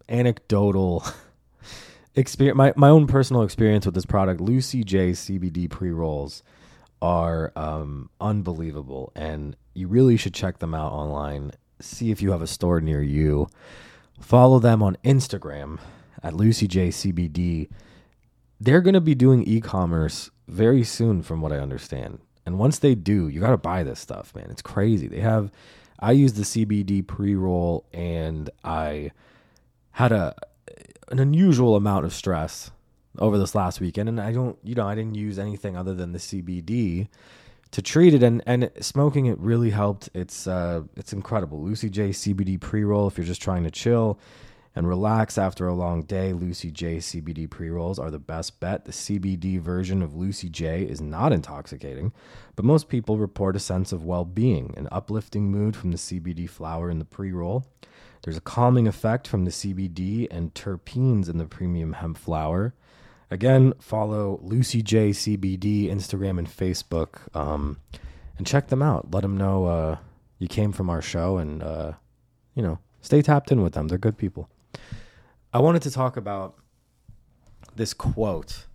anecdotal 0.09 1.05
experience, 2.15 2.57
my, 2.57 2.73
my 2.77 2.89
own 2.89 3.07
personal 3.07 3.43
experience 3.43 3.87
with 3.87 3.95
this 3.95 4.07
product, 4.07 4.41
Lucy 4.41 4.85
J 4.85 5.13
CBD 5.13 5.71
pre 5.71 5.91
rolls 5.91 6.43
are 7.05 7.53
um, 7.55 8.09
unbelievable, 8.19 9.13
and 9.15 9.57
you 9.75 9.89
really 9.89 10.17
should 10.17 10.33
check 10.33 10.59
them 10.59 10.75
out 10.75 10.93
online. 10.93 11.53
See 11.81 12.11
if 12.11 12.23
you 12.23 12.31
have 12.31 12.41
a 12.41 12.47
store 12.47 12.81
near 12.81 13.03
you. 13.03 13.49
Follow 14.19 14.59
them 14.59 14.83
on 14.83 14.97
Instagram 15.05 15.79
at 16.25 16.35
Lucy 16.35 16.67
J 16.67 16.89
CBD, 16.89 17.69
they're 18.59 18.81
going 18.81 18.95
to 18.95 19.01
be 19.01 19.15
doing 19.15 19.45
e-commerce 19.45 20.31
very 20.49 20.83
soon, 20.83 21.23
from 21.23 21.43
what 21.43 21.53
I 21.53 21.59
understand. 21.59 22.19
And 22.47 22.59
once 22.59 22.79
they 22.79 22.95
do, 22.95 23.29
you 23.29 23.41
got 23.41 23.51
to 23.51 23.59
buy 23.59 23.83
this 23.83 24.01
stuff, 24.01 24.35
man. 24.35 24.47
It's 24.51 24.63
crazy. 24.63 25.07
They 25.07 25.21
have. 25.21 25.53
I 26.01 26.13
used 26.13 26.37
the 26.37 26.43
CBD 26.43 27.07
pre 27.07 27.35
roll, 27.35 27.87
and 27.93 28.51
I 28.65 29.13
had 29.93 30.13
a 30.13 30.35
an 31.09 31.19
unusual 31.19 31.77
amount 31.77 32.07
of 32.07 32.15
stress 32.15 32.71
over 33.19 33.39
this 33.39 33.55
last 33.55 33.81
weekend, 33.81 34.09
and 34.09 34.21
I 34.21 34.33
don't, 34.33 34.59
you 34.63 34.75
know, 34.75 34.87
I 34.87 34.95
didn't 34.95 35.15
use 35.15 35.39
anything 35.39 35.77
other 35.77 35.95
than 35.95 36.13
the 36.13 36.19
CBD 36.19 37.09
to 37.71 37.83
treat 37.83 38.15
it, 38.15 38.23
and 38.23 38.43
and 38.47 38.71
smoking 38.81 39.27
it 39.27 39.39
really 39.39 39.71
helped. 39.71 40.09
It's 40.15 40.47
uh, 40.47 40.83
it's 40.97 41.13
incredible. 41.13 41.63
Lucy 41.63 41.91
J 41.91 42.11
CBD 42.11 42.61
pre 42.61 42.85
roll. 42.85 43.09
If 43.09 43.19
you're 43.19 43.27
just 43.27 43.43
trying 43.43 43.65
to 43.65 43.71
chill 43.71 44.19
and 44.77 44.89
relax 44.89 45.39
after 45.39 45.69
a 45.69 45.75
long 45.75 46.03
day, 46.03 46.33
Lucy 46.33 46.71
J 46.71 46.99
CBD 46.99 47.49
pre 47.49 47.71
rolls 47.71 47.99
are 47.99 48.11
the 48.11 48.19
best 48.19 48.61
bet. 48.61 48.85
The 48.85 48.93
CBD 48.93 49.61
version 49.61 50.03
of 50.03 50.15
Lucy 50.15 50.49
J 50.49 50.83
is 50.83 51.01
not 51.01 51.33
intoxicating, 51.33 52.13
but 52.57 52.65
most 52.65 52.89
people 52.89 53.19
report 53.19 53.57
a 53.57 53.61
sense 53.61 53.93
of 53.93 54.05
well 54.05 54.25
being, 54.25 54.75
an 54.77 54.89
uplifting 54.93 55.51
mood 55.51 55.77
from 55.77 55.91
the 55.91 55.99
CBD 55.99 56.49
flower 56.49 56.91
in 56.91 56.99
the 56.99 57.05
pre 57.05 57.33
roll. 57.33 57.67
There's 58.23 58.37
a 58.37 58.41
calming 58.41 58.89
effect 58.89 59.29
from 59.29 59.45
the 59.45 59.51
CBD 59.51 60.27
and 60.31 60.55
terpenes 60.55 61.29
in 61.29 61.39
the 61.39 61.45
premium 61.45 61.95
hemp 61.95 62.17
flower. 62.17 62.73
Again, 63.35 63.75
follow 63.81 64.39
Lucy 64.45 64.81
J 64.81 65.11
CBD 65.11 65.91
Instagram 65.91 66.39
and 66.39 66.47
Facebook, 66.49 67.35
um, 67.35 67.81
and 68.39 68.47
check 68.47 68.69
them 68.69 68.81
out. 68.81 69.11
Let 69.11 69.23
them 69.23 69.37
know 69.37 69.65
uh, 69.65 69.97
you 70.39 70.47
came 70.47 70.71
from 70.71 70.89
our 70.89 71.03
show, 71.03 71.39
and 71.39 71.61
uh, 71.61 71.95
you 72.55 72.63
know, 72.63 72.79
stay 73.01 73.23
tapped 73.23 73.51
in 73.51 73.61
with 73.61 73.73
them. 73.73 73.89
They're 73.89 73.99
good 73.99 74.17
people. 74.17 74.49
I 75.53 75.59
wanted 75.59 75.83
to 75.83 75.91
talk 75.91 76.17
about 76.17 76.55
this 77.75 77.93
quote. 77.93 78.67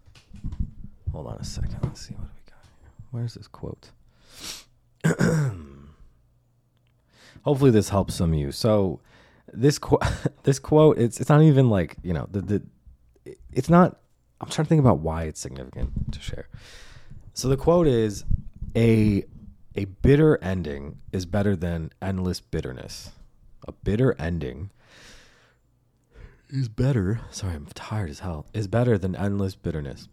Hold 1.13 1.27
on 1.27 1.37
a 1.39 1.45
second. 1.45 1.79
Let's 1.81 2.01
see 2.01 2.15
what 2.15 2.27
we 2.27 2.51
got 2.51 2.65
here. 2.81 2.89
Where's 3.11 3.35
this 3.35 3.47
quote? 3.47 3.91
Hopefully, 7.43 7.71
this 7.71 7.87
helps 7.87 8.13
some 8.15 8.33
of 8.33 8.37
you. 8.37 8.51
So, 8.51 8.99
this 9.53 9.79
quote, 9.79 10.03
this 10.43 10.59
quote, 10.59 10.97
it's 10.97 11.21
it's 11.21 11.29
not 11.29 11.43
even 11.43 11.69
like 11.69 11.95
you 12.03 12.11
know 12.11 12.27
the 12.29 12.41
the, 12.41 12.61
it's 13.53 13.69
not. 13.69 14.01
I'm 14.41 14.49
trying 14.49 14.65
to 14.65 14.69
think 14.69 14.79
about 14.79 14.99
why 14.99 15.23
it's 15.23 15.39
significant 15.39 16.13
to 16.13 16.19
share. 16.21 16.47
So 17.33 17.47
the 17.47 17.57
quote 17.57 17.87
is 17.87 18.23
a 18.75 19.23
a 19.75 19.85
bitter 19.85 20.37
ending 20.43 20.97
is 21.11 21.25
better 21.25 21.55
than 21.55 21.91
endless 22.01 22.41
bitterness. 22.41 23.11
A 23.67 23.71
bitter 23.71 24.15
ending 24.19 24.71
is 26.49 26.67
better. 26.67 27.21
Sorry, 27.31 27.53
I'm 27.53 27.67
tired 27.67 28.09
as 28.09 28.19
hell. 28.19 28.47
Is 28.53 28.67
better 28.67 28.97
than 28.97 29.15
endless 29.15 29.55
bitterness. 29.55 30.07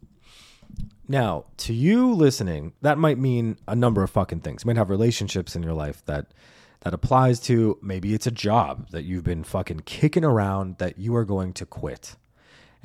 Now, 1.08 1.46
to 1.58 1.72
you 1.72 2.12
listening, 2.12 2.72
that 2.82 2.98
might 2.98 3.18
mean 3.18 3.58
a 3.68 3.76
number 3.76 4.02
of 4.02 4.10
fucking 4.10 4.40
things. 4.40 4.64
You 4.64 4.68
might 4.68 4.76
have 4.76 4.90
relationships 4.90 5.54
in 5.54 5.62
your 5.62 5.72
life 5.72 6.04
that 6.06 6.32
that 6.80 6.94
applies 6.94 7.40
to. 7.40 7.78
Maybe 7.80 8.14
it's 8.14 8.26
a 8.26 8.32
job 8.32 8.90
that 8.90 9.04
you've 9.04 9.24
been 9.24 9.44
fucking 9.44 9.80
kicking 9.80 10.24
around 10.24 10.78
that 10.78 10.98
you 10.98 11.14
are 11.16 11.24
going 11.24 11.52
to 11.54 11.66
quit, 11.66 12.16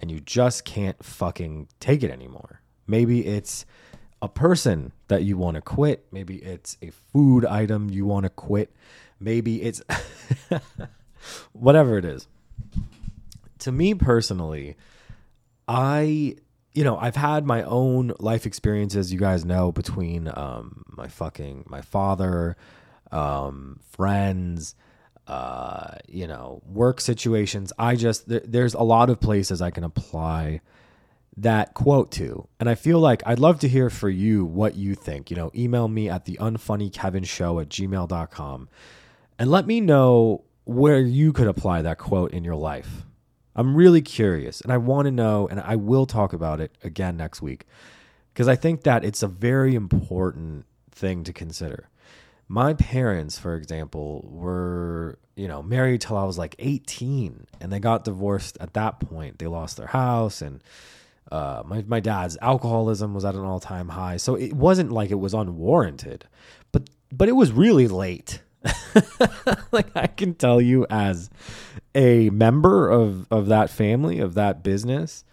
and 0.01 0.11
you 0.11 0.19
just 0.19 0.65
can't 0.65 1.01
fucking 1.03 1.69
take 1.79 2.03
it 2.03 2.11
anymore. 2.11 2.61
Maybe 2.87 3.25
it's 3.25 3.65
a 4.21 4.27
person 4.27 4.91
that 5.07 5.23
you 5.23 5.37
want 5.37 5.55
to 5.55 5.61
quit. 5.61 6.05
Maybe 6.11 6.37
it's 6.37 6.77
a 6.81 6.91
food 6.91 7.45
item 7.45 7.89
you 7.89 8.05
want 8.05 8.23
to 8.25 8.29
quit. 8.29 8.75
Maybe 9.19 9.61
it's 9.61 9.81
whatever 11.53 11.97
it 11.97 12.05
is 12.05 12.27
to 13.61 13.71
me 13.71 13.93
personally, 13.93 14.75
I 15.67 16.35
you 16.73 16.85
know, 16.85 16.97
I've 16.97 17.17
had 17.17 17.45
my 17.45 17.63
own 17.63 18.13
life 18.19 18.45
experiences, 18.45 19.11
you 19.11 19.19
guys 19.19 19.45
know, 19.45 19.71
between 19.71 20.29
um 20.33 20.83
my 20.89 21.07
fucking 21.07 21.65
my 21.67 21.81
father, 21.81 22.57
um, 23.11 23.79
friends, 23.91 24.75
uh, 25.27 25.95
you 26.07 26.27
know, 26.27 26.61
work 26.65 26.99
situations. 26.99 27.71
I 27.77 27.95
just 27.95 28.27
there, 28.27 28.41
there's 28.43 28.73
a 28.73 28.81
lot 28.81 29.09
of 29.09 29.19
places 29.19 29.61
I 29.61 29.71
can 29.71 29.83
apply 29.83 30.61
that 31.37 31.73
quote 31.73 32.11
to. 32.11 32.47
And 32.59 32.69
I 32.69 32.75
feel 32.75 32.99
like 32.99 33.23
I'd 33.25 33.39
love 33.39 33.59
to 33.59 33.67
hear 33.67 33.89
for 33.89 34.09
you 34.09 34.45
what 34.45 34.75
you 34.75 34.95
think. 34.95 35.29
You 35.29 35.37
know, 35.37 35.51
email 35.55 35.87
me 35.87 36.09
at 36.09 36.25
the 36.25 36.37
unfunnykevin 36.41 37.25
show 37.25 37.59
at 37.59 37.69
gmail.com 37.69 38.69
and 39.39 39.51
let 39.51 39.65
me 39.65 39.81
know 39.81 40.43
where 40.65 40.99
you 40.99 41.33
could 41.33 41.47
apply 41.47 41.81
that 41.81 41.97
quote 41.97 42.31
in 42.31 42.43
your 42.43 42.55
life. 42.55 43.05
I'm 43.55 43.75
really 43.75 44.01
curious 44.01 44.61
and 44.61 44.71
I 44.71 44.77
want 44.77 45.05
to 45.05 45.11
know, 45.11 45.47
and 45.47 45.59
I 45.59 45.75
will 45.75 46.05
talk 46.05 46.33
about 46.33 46.61
it 46.61 46.75
again 46.83 47.17
next 47.17 47.41
week 47.41 47.65
because 48.33 48.47
I 48.47 48.55
think 48.55 48.83
that 48.83 49.03
it's 49.03 49.23
a 49.23 49.27
very 49.27 49.75
important 49.75 50.65
thing 50.91 51.23
to 51.23 51.33
consider. 51.33 51.89
My 52.51 52.73
parents, 52.73 53.39
for 53.39 53.55
example, 53.55 54.27
were, 54.29 55.17
you 55.37 55.47
know, 55.47 55.63
married 55.63 56.01
till 56.01 56.17
I 56.17 56.25
was 56.25 56.37
like 56.37 56.53
18 56.59 57.47
and 57.61 57.71
they 57.71 57.79
got 57.79 58.03
divorced 58.03 58.57
at 58.59 58.73
that 58.73 58.99
point. 58.99 59.39
They 59.39 59.47
lost 59.47 59.77
their 59.77 59.87
house 59.87 60.41
and 60.41 60.61
uh, 61.31 61.63
my, 61.65 61.81
my 61.87 62.01
dad's 62.01 62.37
alcoholism 62.41 63.13
was 63.13 63.23
at 63.23 63.35
an 63.35 63.45
all 63.45 63.61
time 63.61 63.87
high. 63.87 64.17
So 64.17 64.35
it 64.35 64.51
wasn't 64.51 64.91
like 64.91 65.11
it 65.11 65.19
was 65.21 65.33
unwarranted, 65.33 66.25
but, 66.73 66.89
but 67.09 67.29
it 67.29 67.37
was 67.37 67.53
really 67.53 67.87
late. 67.87 68.41
like 69.71 69.87
I 69.95 70.07
can 70.07 70.33
tell 70.33 70.59
you 70.59 70.85
as 70.89 71.29
a 71.95 72.29
member 72.31 72.89
of 72.89 73.31
of 73.31 73.47
that 73.47 73.69
family, 73.69 74.19
of 74.19 74.33
that 74.33 74.61
business, 74.61 75.23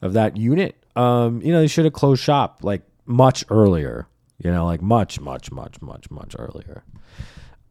of 0.00 0.12
that 0.12 0.36
unit, 0.36 0.76
um, 0.94 1.42
you 1.42 1.52
know, 1.52 1.60
they 1.60 1.66
should 1.66 1.86
have 1.86 1.92
closed 1.92 2.22
shop 2.22 2.60
like 2.62 2.82
much 3.04 3.44
earlier. 3.50 4.06
You 4.38 4.52
know, 4.52 4.64
like 4.66 4.82
much, 4.82 5.20
much, 5.20 5.50
much, 5.50 5.80
much, 5.82 6.10
much 6.10 6.36
earlier. 6.38 6.84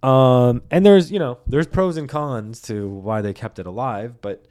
Um, 0.03 0.61
and 0.69 0.85
there's, 0.85 1.11
you 1.11 1.19
know, 1.19 1.39
there's 1.47 1.67
pros 1.67 1.97
and 1.97 2.07
cons 2.07 2.61
to 2.63 2.87
why 2.87 3.21
they 3.21 3.33
kept 3.33 3.57
it 3.57 3.65
alive, 3.65 4.21
but 4.21 4.45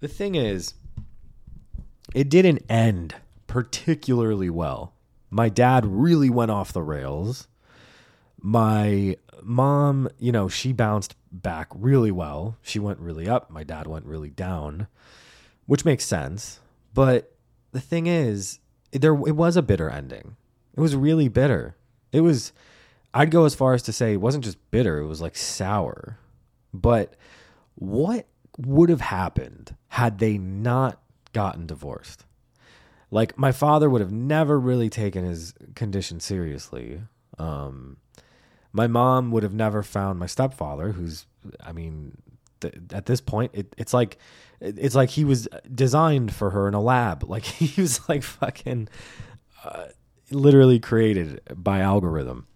the 0.00 0.08
thing 0.08 0.34
is, 0.34 0.74
it 2.14 2.28
didn't 2.28 2.62
end 2.68 3.14
particularly 3.46 4.50
well. 4.50 4.94
My 5.30 5.48
dad 5.48 5.84
really 5.84 6.30
went 6.30 6.50
off 6.50 6.72
the 6.72 6.82
rails. 6.82 7.48
My 8.40 9.16
mom, 9.42 10.08
you 10.18 10.32
know, 10.32 10.48
she 10.48 10.72
bounced 10.72 11.16
back 11.32 11.68
really 11.74 12.10
well. 12.10 12.56
She 12.62 12.78
went 12.78 12.98
really 13.00 13.28
up. 13.28 13.50
My 13.50 13.64
dad 13.64 13.86
went 13.86 14.06
really 14.06 14.30
down, 14.30 14.86
which 15.66 15.84
makes 15.84 16.04
sense. 16.04 16.60
But 16.92 17.34
the 17.72 17.80
thing 17.80 18.06
is, 18.06 18.60
there 18.92 19.14
it 19.14 19.36
was 19.36 19.56
a 19.56 19.62
bitter 19.62 19.90
ending. 19.90 20.36
It 20.76 20.80
was 20.80 20.96
really 20.96 21.28
bitter. 21.28 21.76
It 22.12 22.20
was 22.20 22.52
I'd 23.14 23.30
go 23.30 23.44
as 23.44 23.54
far 23.54 23.74
as 23.74 23.82
to 23.84 23.92
say 23.92 24.12
it 24.12 24.20
wasn't 24.20 24.44
just 24.44 24.58
bitter, 24.72 24.98
it 24.98 25.06
was 25.06 25.20
like 25.20 25.36
sour. 25.36 26.18
But 26.72 27.14
what 27.76 28.26
would 28.58 28.88
have 28.88 29.00
happened 29.00 29.76
had 29.88 30.18
they 30.18 30.36
not 30.36 31.00
gotten 31.32 31.66
divorced? 31.66 32.24
Like 33.12 33.38
my 33.38 33.52
father 33.52 33.88
would 33.88 34.00
have 34.00 34.10
never 34.10 34.58
really 34.58 34.90
taken 34.90 35.24
his 35.24 35.54
condition 35.76 36.18
seriously. 36.18 37.02
Um, 37.38 37.98
my 38.72 38.88
mom 38.88 39.30
would 39.30 39.44
have 39.44 39.54
never 39.54 39.84
found 39.84 40.18
my 40.18 40.26
stepfather, 40.26 40.90
who's, 40.90 41.26
I 41.64 41.70
mean, 41.70 42.16
th- 42.60 42.74
at 42.92 43.06
this 43.06 43.20
point, 43.20 43.52
it, 43.54 43.72
it's 43.78 43.94
like, 43.94 44.18
it's 44.60 44.96
like 44.96 45.10
he 45.10 45.24
was 45.24 45.46
designed 45.72 46.34
for 46.34 46.50
her 46.50 46.66
in 46.66 46.74
a 46.74 46.80
lab. 46.80 47.22
Like 47.22 47.44
he 47.44 47.80
was 47.80 48.08
like 48.08 48.24
fucking, 48.24 48.88
uh, 49.64 49.84
literally 50.30 50.78
created 50.78 51.40
by 51.54 51.80
algorithm, 51.80 52.46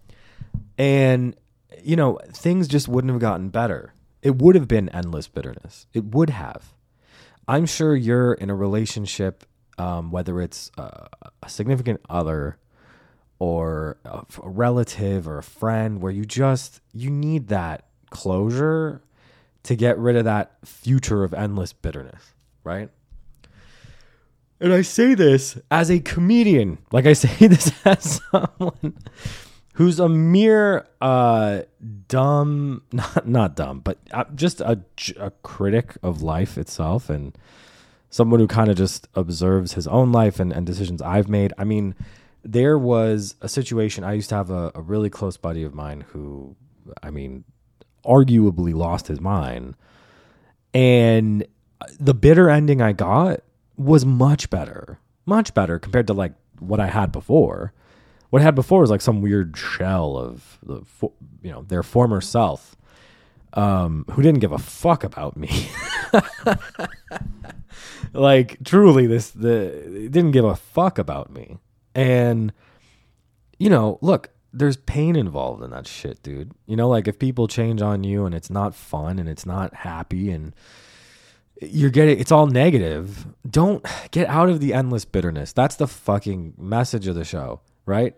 and 0.77 1.37
you 1.83 1.97
know 1.97 2.19
things 2.33 2.69
just 2.69 2.89
wouldn't 2.89 3.13
have 3.13 3.21
gotten 3.21 3.49
better. 3.49 3.93
It 4.23 4.37
would 4.37 4.55
have 4.55 4.69
been 4.69 4.89
endless 4.91 5.29
bitterness. 5.29 5.87
It 5.93 6.05
would 6.07 6.31
have. 6.31 6.75
I'm 7.47 7.67
sure 7.67 7.97
you're 7.97 8.35
in 8.35 8.51
a 8.51 8.55
relationship, 8.55 9.45
um, 9.79 10.11
whether 10.11 10.41
it's 10.41 10.71
uh, 10.77 11.07
a 11.43 11.49
significant 11.49 12.01
other 12.09 12.59
or 13.39 13.99
a, 14.05 14.25
a 14.43 14.49
relative 14.49 15.29
or 15.29 15.39
a 15.39 15.43
friend 15.43 16.03
where 16.03 16.13
you 16.13 16.25
just 16.25 16.81
you 16.93 17.11
need 17.11 17.49
that 17.49 17.87
closure 18.11 19.03
to 19.65 19.77
get 19.77 19.99
rid 19.99 20.17
of 20.17 20.25
that 20.25 20.57
future 20.65 21.25
of 21.25 21.35
endless 21.35 21.73
bitterness, 21.73 22.35
right? 22.65 22.91
And 24.61 24.73
I 24.73 24.83
say 24.83 25.15
this 25.15 25.59
as 25.71 25.91
a 25.91 26.01
comedian, 26.01 26.79
like 26.91 27.07
I 27.07 27.13
say 27.13 27.47
this 27.47 27.73
as 27.85 28.21
someone 28.31 28.97
who's 29.75 30.01
a 30.01 30.09
mere 30.09 30.87
uh, 31.01 31.63
dumb, 32.09 32.83
not 32.93 33.29
not 33.29 33.57
dumb, 33.57 33.81
but 33.81 33.99
uh, 34.13 34.25
just 34.35 34.61
a, 34.61 34.81
a 35.19 35.31
critic 35.43 35.97
of 36.03 36.23
life 36.23 36.59
itself, 36.59 37.09
and 37.09 37.37
someone 38.11 38.41
who 38.41 38.49
kind 38.49 38.71
of 38.71 38.77
just 38.77 39.07
observes 39.15 39.75
his 39.75 39.87
own 39.87 40.11
life 40.11 40.41
and, 40.41 40.53
and 40.53 40.67
decisions 40.67 41.01
I've 41.03 41.29
made. 41.29 41.53
I 41.57 41.65
mean, 41.65 41.95
there 42.43 42.79
was 42.79 43.37
a 43.41 43.49
situation. 43.49 44.03
I 44.03 44.15
used 44.15 44.31
to 44.31 44.35
have 44.35 44.51
a, 44.51 44.73
a 44.75 44.81
really 44.81 45.11
close 45.11 45.37
buddy 45.37 45.63
of 45.63 45.75
mine 45.75 46.05
who, 46.09 46.57
I 47.03 47.11
mean, 47.11 47.45
arguably 48.05 48.75
lost 48.75 49.09
his 49.09 49.21
mind. 49.21 49.75
And 50.75 51.47
the 52.01 52.15
bitter 52.15 52.51
ending 52.51 52.83
I 52.83 52.93
got 52.93 53.41
was 53.79 54.05
much 54.05 54.51
better, 54.51 54.99
much 55.25 55.55
better 55.55 55.79
compared 55.79 56.09
to 56.09 56.13
like 56.13 56.33
what 56.59 56.81
I 56.81 56.89
had 56.89 57.13
before. 57.13 57.73
What 58.31 58.43
I 58.43 58.45
had 58.45 58.55
before 58.55 58.81
was 58.81 58.91
like 58.91 59.01
some 59.01 59.23
weird 59.23 59.57
shell 59.57 60.19
of 60.19 60.59
the, 60.63 60.83
you 61.43 61.51
know, 61.51 61.63
their 61.63 61.83
former 61.83 62.21
self, 62.21 62.77
um, 63.55 64.05
who 64.11 64.21
didn't 64.21 64.41
give 64.41 64.53
a 64.53 64.59
fuck 64.59 65.05
about 65.05 65.37
me. 65.37 65.71
like 68.13 68.63
truly, 68.65 69.07
this 69.07 69.31
the 69.31 70.09
didn't 70.11 70.33
give 70.33 70.45
a 70.45 70.57
fuck 70.57 70.99
about 70.99 71.31
me, 71.31 71.59
and 71.95 72.53
you 73.59 73.71
know, 73.71 73.99
look, 74.03 74.31
there's 74.53 74.77
pain 74.77 75.17
involved 75.17 75.63
in 75.63 75.71
that 75.71 75.87
shit, 75.87 76.23
dude. 76.23 76.53
You 76.67 76.77
know, 76.77 76.89
like 76.89 77.09
if 77.09 77.19
people 77.19 77.49
change 77.49 77.81
on 77.81 78.05
you 78.05 78.27
and 78.27 78.35
it's 78.35 78.51
not 78.51 78.75
fun 78.75 79.19
and 79.19 79.29
it's 79.29 79.47
not 79.47 79.75
happy 79.75 80.31
and 80.31 80.55
you're 81.61 81.91
getting 81.91 82.19
it's 82.19 82.33
all 82.33 82.47
negative, 82.47 83.27
don't 83.49 83.85
get 84.11 84.29
out 84.29 84.49
of 84.49 84.61
the 84.61 84.73
endless 84.73 85.05
bitterness. 85.05 85.53
That's 85.53 85.77
the 85.77 85.87
fucking 85.87 86.55
message 86.59 87.07
of 87.07 87.15
the 87.15 87.25
show, 87.25 87.61
right? 87.87 88.17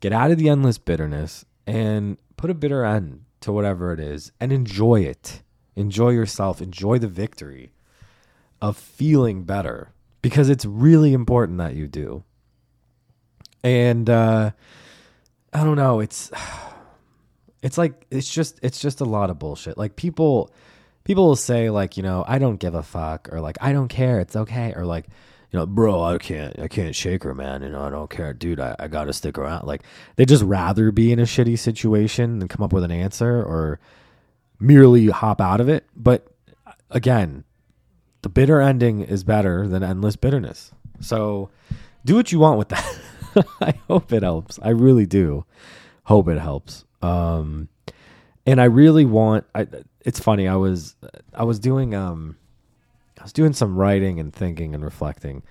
Get 0.00 0.12
out 0.12 0.30
of 0.30 0.38
the 0.38 0.48
endless 0.48 0.78
bitterness 0.78 1.44
and 1.66 2.18
put 2.36 2.50
a 2.50 2.54
bitter 2.54 2.84
end 2.84 3.24
to 3.40 3.52
whatever 3.52 3.92
it 3.92 4.00
is 4.00 4.32
and 4.40 4.52
enjoy 4.52 5.00
it. 5.00 5.42
Enjoy 5.76 6.10
yourself, 6.10 6.60
enjoy 6.60 6.98
the 6.98 7.08
victory 7.08 7.72
of 8.60 8.76
feeling 8.76 9.44
better 9.44 9.92
because 10.22 10.48
it's 10.48 10.64
really 10.64 11.12
important 11.12 11.58
that 11.58 11.74
you 11.74 11.86
do. 11.86 12.24
And 13.62 14.08
uh 14.08 14.52
I 15.52 15.64
don't 15.64 15.76
know. 15.76 16.00
It's 16.00 16.30
it's 17.62 17.78
like 17.78 18.06
it's 18.10 18.32
just 18.32 18.60
it's 18.62 18.80
just 18.80 19.00
a 19.00 19.04
lot 19.04 19.30
of 19.30 19.38
bullshit. 19.38 19.76
Like 19.76 19.96
people 19.96 20.52
people 21.08 21.26
will 21.26 21.36
say 21.36 21.70
like 21.70 21.96
you 21.96 22.02
know 22.04 22.24
I 22.28 22.38
don't 22.38 22.58
give 22.58 22.74
a 22.74 22.82
fuck 22.82 23.32
or 23.32 23.40
like 23.40 23.56
I 23.60 23.72
don't 23.72 23.88
care. 23.88 24.20
It's 24.20 24.36
okay 24.36 24.74
or 24.76 24.84
like 24.84 25.06
you 25.50 25.58
know 25.58 25.66
bro 25.66 26.02
I 26.02 26.18
can't 26.18 26.56
I 26.60 26.68
can't 26.68 26.94
shake 26.94 27.24
her 27.24 27.34
man. 27.34 27.62
You 27.62 27.70
know 27.70 27.82
I 27.82 27.90
don't 27.90 28.10
care, 28.10 28.32
dude. 28.32 28.60
I, 28.60 28.76
I 28.78 28.86
got 28.86 29.04
to 29.04 29.12
stick 29.12 29.38
around. 29.38 29.66
Like 29.66 29.82
they 30.14 30.24
just 30.26 30.44
rather 30.44 30.92
be 30.92 31.10
in 31.10 31.18
a 31.18 31.22
shitty 31.22 31.58
situation 31.58 32.38
than 32.38 32.46
come 32.46 32.62
up 32.62 32.72
with 32.72 32.84
an 32.84 32.92
answer 32.92 33.42
or 33.42 33.80
merely 34.60 35.06
hop 35.08 35.40
out 35.40 35.60
of 35.60 35.68
it. 35.68 35.86
But 35.96 36.28
again, 36.90 37.44
the 38.20 38.28
bitter 38.28 38.60
ending 38.60 39.00
is 39.00 39.24
better 39.24 39.66
than 39.66 39.82
endless 39.82 40.16
bitterness. 40.16 40.72
So 41.00 41.48
do 42.04 42.16
what 42.16 42.30
you 42.32 42.38
want 42.38 42.58
with 42.58 42.68
that. 42.68 42.98
I 43.62 43.74
hope 43.88 44.12
it 44.12 44.22
helps. 44.22 44.58
I 44.60 44.70
really 44.70 45.06
do 45.06 45.46
hope 46.04 46.28
it 46.28 46.38
helps. 46.38 46.84
Um, 47.00 47.68
and 48.44 48.60
I 48.60 48.64
really 48.64 49.04
want. 49.04 49.46
I, 49.54 49.66
it's 50.08 50.18
funny. 50.18 50.48
I 50.48 50.56
was 50.56 50.96
I 51.34 51.44
was 51.44 51.58
doing 51.58 51.94
um, 51.94 52.36
I 53.18 53.22
was 53.24 53.32
doing 53.34 53.52
some 53.52 53.76
writing 53.76 54.18
and 54.18 54.32
thinking 54.32 54.74
and 54.74 54.82
reflecting, 54.82 55.42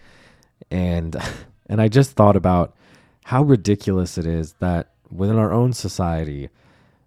and 0.71 1.15
and 1.67 1.79
I 1.79 1.87
just 1.87 2.13
thought 2.13 2.35
about 2.35 2.75
how 3.23 3.43
ridiculous 3.43 4.17
it 4.17 4.25
is 4.25 4.53
that 4.53 4.93
within 5.11 5.37
our 5.37 5.53
own 5.53 5.73
society, 5.73 6.49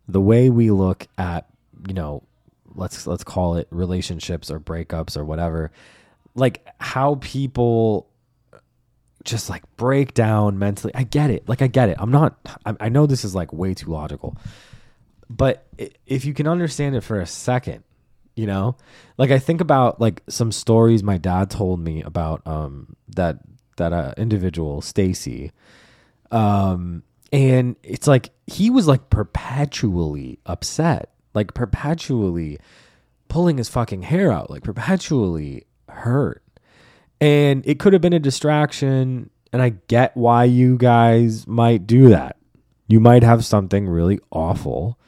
the 0.07 0.21
way 0.21 0.49
we 0.49 0.71
look 0.71 1.09
at 1.19 1.49
you 1.88 1.95
know 1.95 2.23
let's 2.76 3.04
let's 3.09 3.25
call 3.25 3.57
it 3.57 3.66
relationships 3.73 4.49
or 4.49 4.61
breakups 4.61 5.16
or 5.16 5.25
whatever 5.25 5.73
like 6.37 6.64
how 6.78 7.16
people 7.16 8.07
just 9.25 9.50
like 9.50 9.64
break 9.76 10.14
down 10.14 10.59
mentally. 10.59 10.95
I 10.95 11.02
get 11.02 11.30
it. 11.30 11.49
Like 11.49 11.62
I 11.62 11.66
get 11.66 11.88
it. 11.88 11.97
I'm 11.99 12.12
not. 12.12 12.38
I, 12.64 12.76
I 12.80 12.88
know 12.88 13.07
this 13.07 13.25
is 13.25 13.35
like 13.35 13.52
way 13.52 13.75
too 13.75 13.90
logical, 13.90 14.37
but 15.30 15.66
if 16.06 16.25
you 16.25 16.34
can 16.34 16.46
understand 16.46 16.96
it 16.96 17.02
for 17.02 17.20
a 17.20 17.26
second, 17.26 17.84
you 18.34 18.46
know, 18.46 18.76
like 19.16 19.30
I 19.30 19.38
think 19.38 19.60
about 19.60 20.00
like 20.00 20.22
some 20.28 20.52
stories 20.52 21.02
my 21.02 21.16
dad 21.16 21.50
told 21.50 21.80
me 21.80 22.02
about 22.02 22.46
um 22.46 22.96
that 23.14 23.38
that 23.76 23.92
uh, 23.92 24.12
individual 24.18 24.82
Stacy, 24.82 25.52
um, 26.30 27.02
and 27.32 27.76
it's 27.82 28.07
like 28.07 28.31
he 28.46 28.68
was 28.68 28.87
like 28.87 29.09
perpetually 29.09 30.38
upset, 30.44 31.11
like 31.33 31.55
perpetually 31.55 32.59
pulling 33.28 33.59
his 33.59 33.68
fucking 33.68 34.02
hair 34.02 34.33
out, 34.33 34.50
like 34.50 34.64
perpetually 34.64 35.64
hurt 35.88 36.42
and 37.20 37.66
it 37.66 37.78
could 37.78 37.92
have 37.92 38.02
been 38.02 38.12
a 38.12 38.18
distraction. 38.18 39.31
And 39.52 39.61
I 39.61 39.70
get 39.88 40.16
why 40.16 40.44
you 40.44 40.78
guys 40.78 41.46
might 41.46 41.87
do 41.87 42.09
that. 42.11 42.37
You 42.88 43.00
might 43.00 43.22
have 43.22 43.44
something 43.44 43.88
really 43.88 44.20
awful 44.31 44.98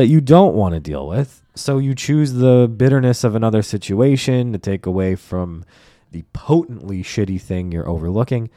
that 0.00 0.06
you 0.06 0.22
don't 0.22 0.54
want 0.54 0.72
to 0.72 0.80
deal 0.80 1.06
with. 1.06 1.42
So 1.54 1.76
you 1.76 1.94
choose 1.94 2.32
the 2.32 2.72
bitterness 2.74 3.22
of 3.22 3.34
another 3.34 3.60
situation 3.60 4.50
to 4.54 4.58
take 4.58 4.86
away 4.86 5.14
from 5.14 5.62
the 6.10 6.22
potently 6.32 7.02
shitty 7.02 7.38
thing 7.38 7.70
you're 7.70 7.86
overlooking. 7.86 8.48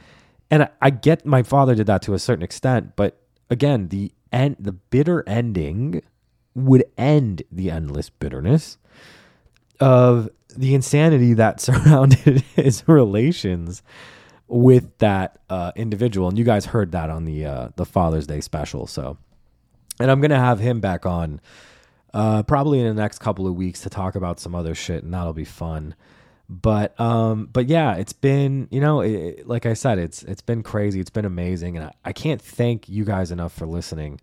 And 0.50 0.62
I, 0.62 0.68
I 0.80 0.88
get 0.88 1.26
my 1.26 1.42
father 1.42 1.74
did 1.74 1.86
that 1.86 2.00
to 2.02 2.14
a 2.14 2.18
certain 2.18 2.42
extent, 2.42 2.96
but 2.96 3.20
again, 3.50 3.88
the 3.88 4.10
end 4.32 4.56
the 4.58 4.72
bitter 4.72 5.22
ending 5.26 6.00
would 6.54 6.86
end 6.96 7.42
the 7.52 7.70
endless 7.70 8.08
bitterness 8.08 8.78
of 9.80 10.30
the 10.56 10.74
insanity 10.74 11.34
that 11.34 11.60
surrounded 11.60 12.40
his 12.56 12.88
relations 12.88 13.82
with 14.48 14.96
that 14.96 15.36
uh, 15.50 15.72
individual. 15.76 16.28
And 16.28 16.38
you 16.38 16.44
guys 16.44 16.64
heard 16.64 16.92
that 16.92 17.10
on 17.10 17.26
the 17.26 17.44
uh, 17.44 17.68
the 17.76 17.84
Father's 17.84 18.26
Day 18.26 18.40
special. 18.40 18.86
So, 18.86 19.18
and 20.00 20.10
I'm 20.10 20.20
gonna 20.20 20.38
have 20.38 20.58
him 20.58 20.80
back 20.80 21.06
on 21.06 21.40
uh, 22.14 22.44
probably 22.44 22.80
in 22.80 22.86
the 22.86 23.00
next 23.00 23.18
couple 23.18 23.46
of 23.46 23.54
weeks 23.54 23.80
to 23.82 23.90
talk 23.90 24.14
about 24.14 24.38
some 24.38 24.54
other 24.54 24.74
shit, 24.74 25.02
and 25.02 25.12
that'll 25.12 25.32
be 25.32 25.44
fun. 25.44 25.94
But 26.48 26.98
um, 27.00 27.48
but 27.52 27.66
yeah, 27.66 27.94
it's 27.96 28.12
been 28.12 28.68
you 28.70 28.80
know, 28.80 29.00
it, 29.00 29.48
like 29.48 29.66
I 29.66 29.74
said, 29.74 29.98
it's 29.98 30.22
it's 30.22 30.42
been 30.42 30.62
crazy. 30.62 31.00
It's 31.00 31.10
been 31.10 31.24
amazing, 31.24 31.76
and 31.76 31.86
I, 31.86 31.92
I 32.04 32.12
can't 32.12 32.40
thank 32.40 32.88
you 32.88 33.04
guys 33.04 33.32
enough 33.32 33.52
for 33.52 33.66
listening 33.66 34.20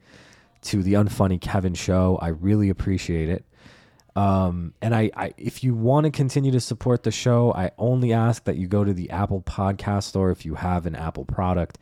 to 0.64 0.82
the 0.82 0.94
Unfunny 0.94 1.42
Kevin 1.42 1.74
show. 1.74 2.18
I 2.22 2.30
really 2.30 2.70
appreciate 2.70 3.30
it. 3.30 3.46
Um, 4.16 4.74
and 4.82 4.94
I, 4.94 5.10
I, 5.16 5.34
if 5.38 5.64
you 5.64 5.74
want 5.74 6.04
to 6.06 6.12
continue 6.12 6.52
to 6.52 6.60
support 6.60 7.04
the 7.04 7.12
show, 7.12 7.54
I 7.54 7.72
only 7.78 8.14
ask 8.14 8.44
that 8.44 8.58
you 8.58 8.68
go 8.68 8.84
to 8.84 8.94
the 8.94 9.10
Apple 9.10 9.42
Podcast 9.42 10.04
Store 10.04 10.32
if 10.32 10.46
you 10.46 10.56
have 10.56 10.86
an 10.86 10.96
Apple 10.96 11.26
product. 11.26 11.78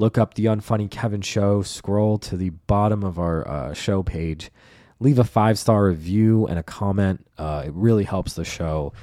Look 0.00 0.16
up 0.16 0.32
the 0.32 0.46
Unfunny 0.46 0.90
Kevin 0.90 1.20
Show. 1.20 1.60
Scroll 1.60 2.16
to 2.20 2.34
the 2.34 2.48
bottom 2.48 3.04
of 3.04 3.18
our 3.18 3.46
uh, 3.46 3.74
show 3.74 4.02
page. 4.02 4.50
Leave 4.98 5.18
a 5.18 5.24
five 5.24 5.58
star 5.58 5.84
review 5.84 6.46
and 6.46 6.58
a 6.58 6.62
comment. 6.62 7.26
Uh, 7.36 7.64
it 7.66 7.72
really 7.74 8.04
helps 8.04 8.32
the 8.32 8.42
show 8.42 8.94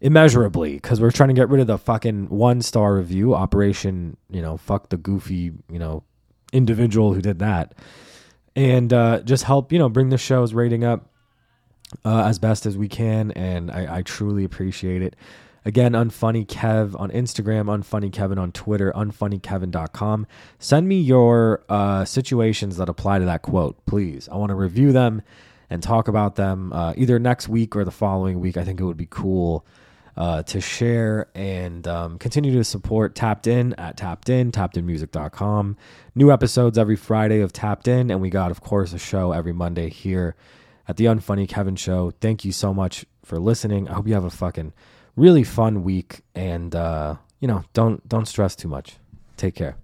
immeasurably 0.00 0.74
because 0.74 1.00
we're 1.00 1.12
trying 1.12 1.28
to 1.28 1.34
get 1.34 1.48
rid 1.48 1.60
of 1.60 1.68
the 1.68 1.78
fucking 1.78 2.28
one 2.28 2.60
star 2.60 2.96
review 2.96 3.36
operation. 3.36 4.16
You 4.30 4.42
know, 4.42 4.56
fuck 4.56 4.88
the 4.88 4.96
goofy, 4.96 5.52
you 5.70 5.78
know, 5.78 6.02
individual 6.52 7.14
who 7.14 7.22
did 7.22 7.38
that, 7.38 7.76
and 8.56 8.92
uh, 8.92 9.20
just 9.20 9.44
help 9.44 9.70
you 9.70 9.78
know 9.78 9.88
bring 9.88 10.08
the 10.08 10.18
show's 10.18 10.52
rating 10.54 10.82
up 10.82 11.08
uh, 12.04 12.24
as 12.24 12.40
best 12.40 12.66
as 12.66 12.76
we 12.76 12.88
can, 12.88 13.30
and 13.30 13.70
I, 13.70 13.98
I 13.98 14.02
truly 14.02 14.42
appreciate 14.42 15.02
it. 15.02 15.14
Again, 15.64 15.92
Unfunny 15.92 16.46
Kev 16.46 16.98
on 16.98 17.10
Instagram, 17.10 17.66
Unfunny 17.66 18.12
Kevin 18.12 18.38
on 18.38 18.50
Twitter, 18.52 18.92
unfunnykevin.com. 18.94 20.26
Send 20.58 20.88
me 20.88 21.00
your 21.00 21.64
uh, 21.68 22.04
situations 22.04 22.76
that 22.78 22.88
apply 22.88 23.20
to 23.20 23.24
that 23.26 23.42
quote, 23.42 23.84
please. 23.86 24.28
I 24.28 24.36
want 24.36 24.50
to 24.50 24.56
review 24.56 24.92
them 24.92 25.22
and 25.70 25.82
talk 25.82 26.08
about 26.08 26.34
them 26.34 26.72
uh, 26.72 26.94
either 26.96 27.18
next 27.18 27.48
week 27.48 27.76
or 27.76 27.84
the 27.84 27.90
following 27.90 28.40
week. 28.40 28.56
I 28.56 28.64
think 28.64 28.80
it 28.80 28.84
would 28.84 28.96
be 28.96 29.06
cool 29.08 29.64
uh, 30.16 30.42
to 30.42 30.60
share 30.60 31.28
and 31.34 31.86
um, 31.86 32.18
continue 32.18 32.52
to 32.52 32.64
support 32.64 33.14
Tapped 33.14 33.46
In 33.46 33.72
at 33.74 33.96
Tapped 33.96 34.28
In, 34.28 34.52
tappedinmusic.com. 34.52 35.76
New 36.14 36.30
episodes 36.30 36.76
every 36.76 36.96
Friday 36.96 37.40
of 37.40 37.52
Tapped 37.52 37.88
In, 37.88 38.10
and 38.10 38.20
we 38.20 38.30
got, 38.30 38.50
of 38.50 38.60
course, 38.60 38.92
a 38.92 38.98
show 38.98 39.32
every 39.32 39.52
Monday 39.52 39.88
here 39.88 40.36
at 40.86 40.96
the 40.96 41.06
Unfunny 41.06 41.48
Kevin 41.48 41.76
Show. 41.76 42.10
Thank 42.20 42.44
you 42.44 42.52
so 42.52 42.74
much 42.74 43.06
for 43.24 43.38
listening. 43.38 43.88
I 43.88 43.94
hope 43.94 44.06
you 44.06 44.14
have 44.14 44.24
a 44.24 44.30
fucking 44.30 44.72
really 45.16 45.44
fun 45.44 45.82
week 45.82 46.22
and 46.34 46.74
uh, 46.74 47.16
you 47.40 47.48
know, 47.48 47.64
don't 47.72 48.06
don't 48.08 48.26
stress 48.26 48.54
too 48.56 48.68
much. 48.68 48.96
Take 49.36 49.54
care. 49.54 49.76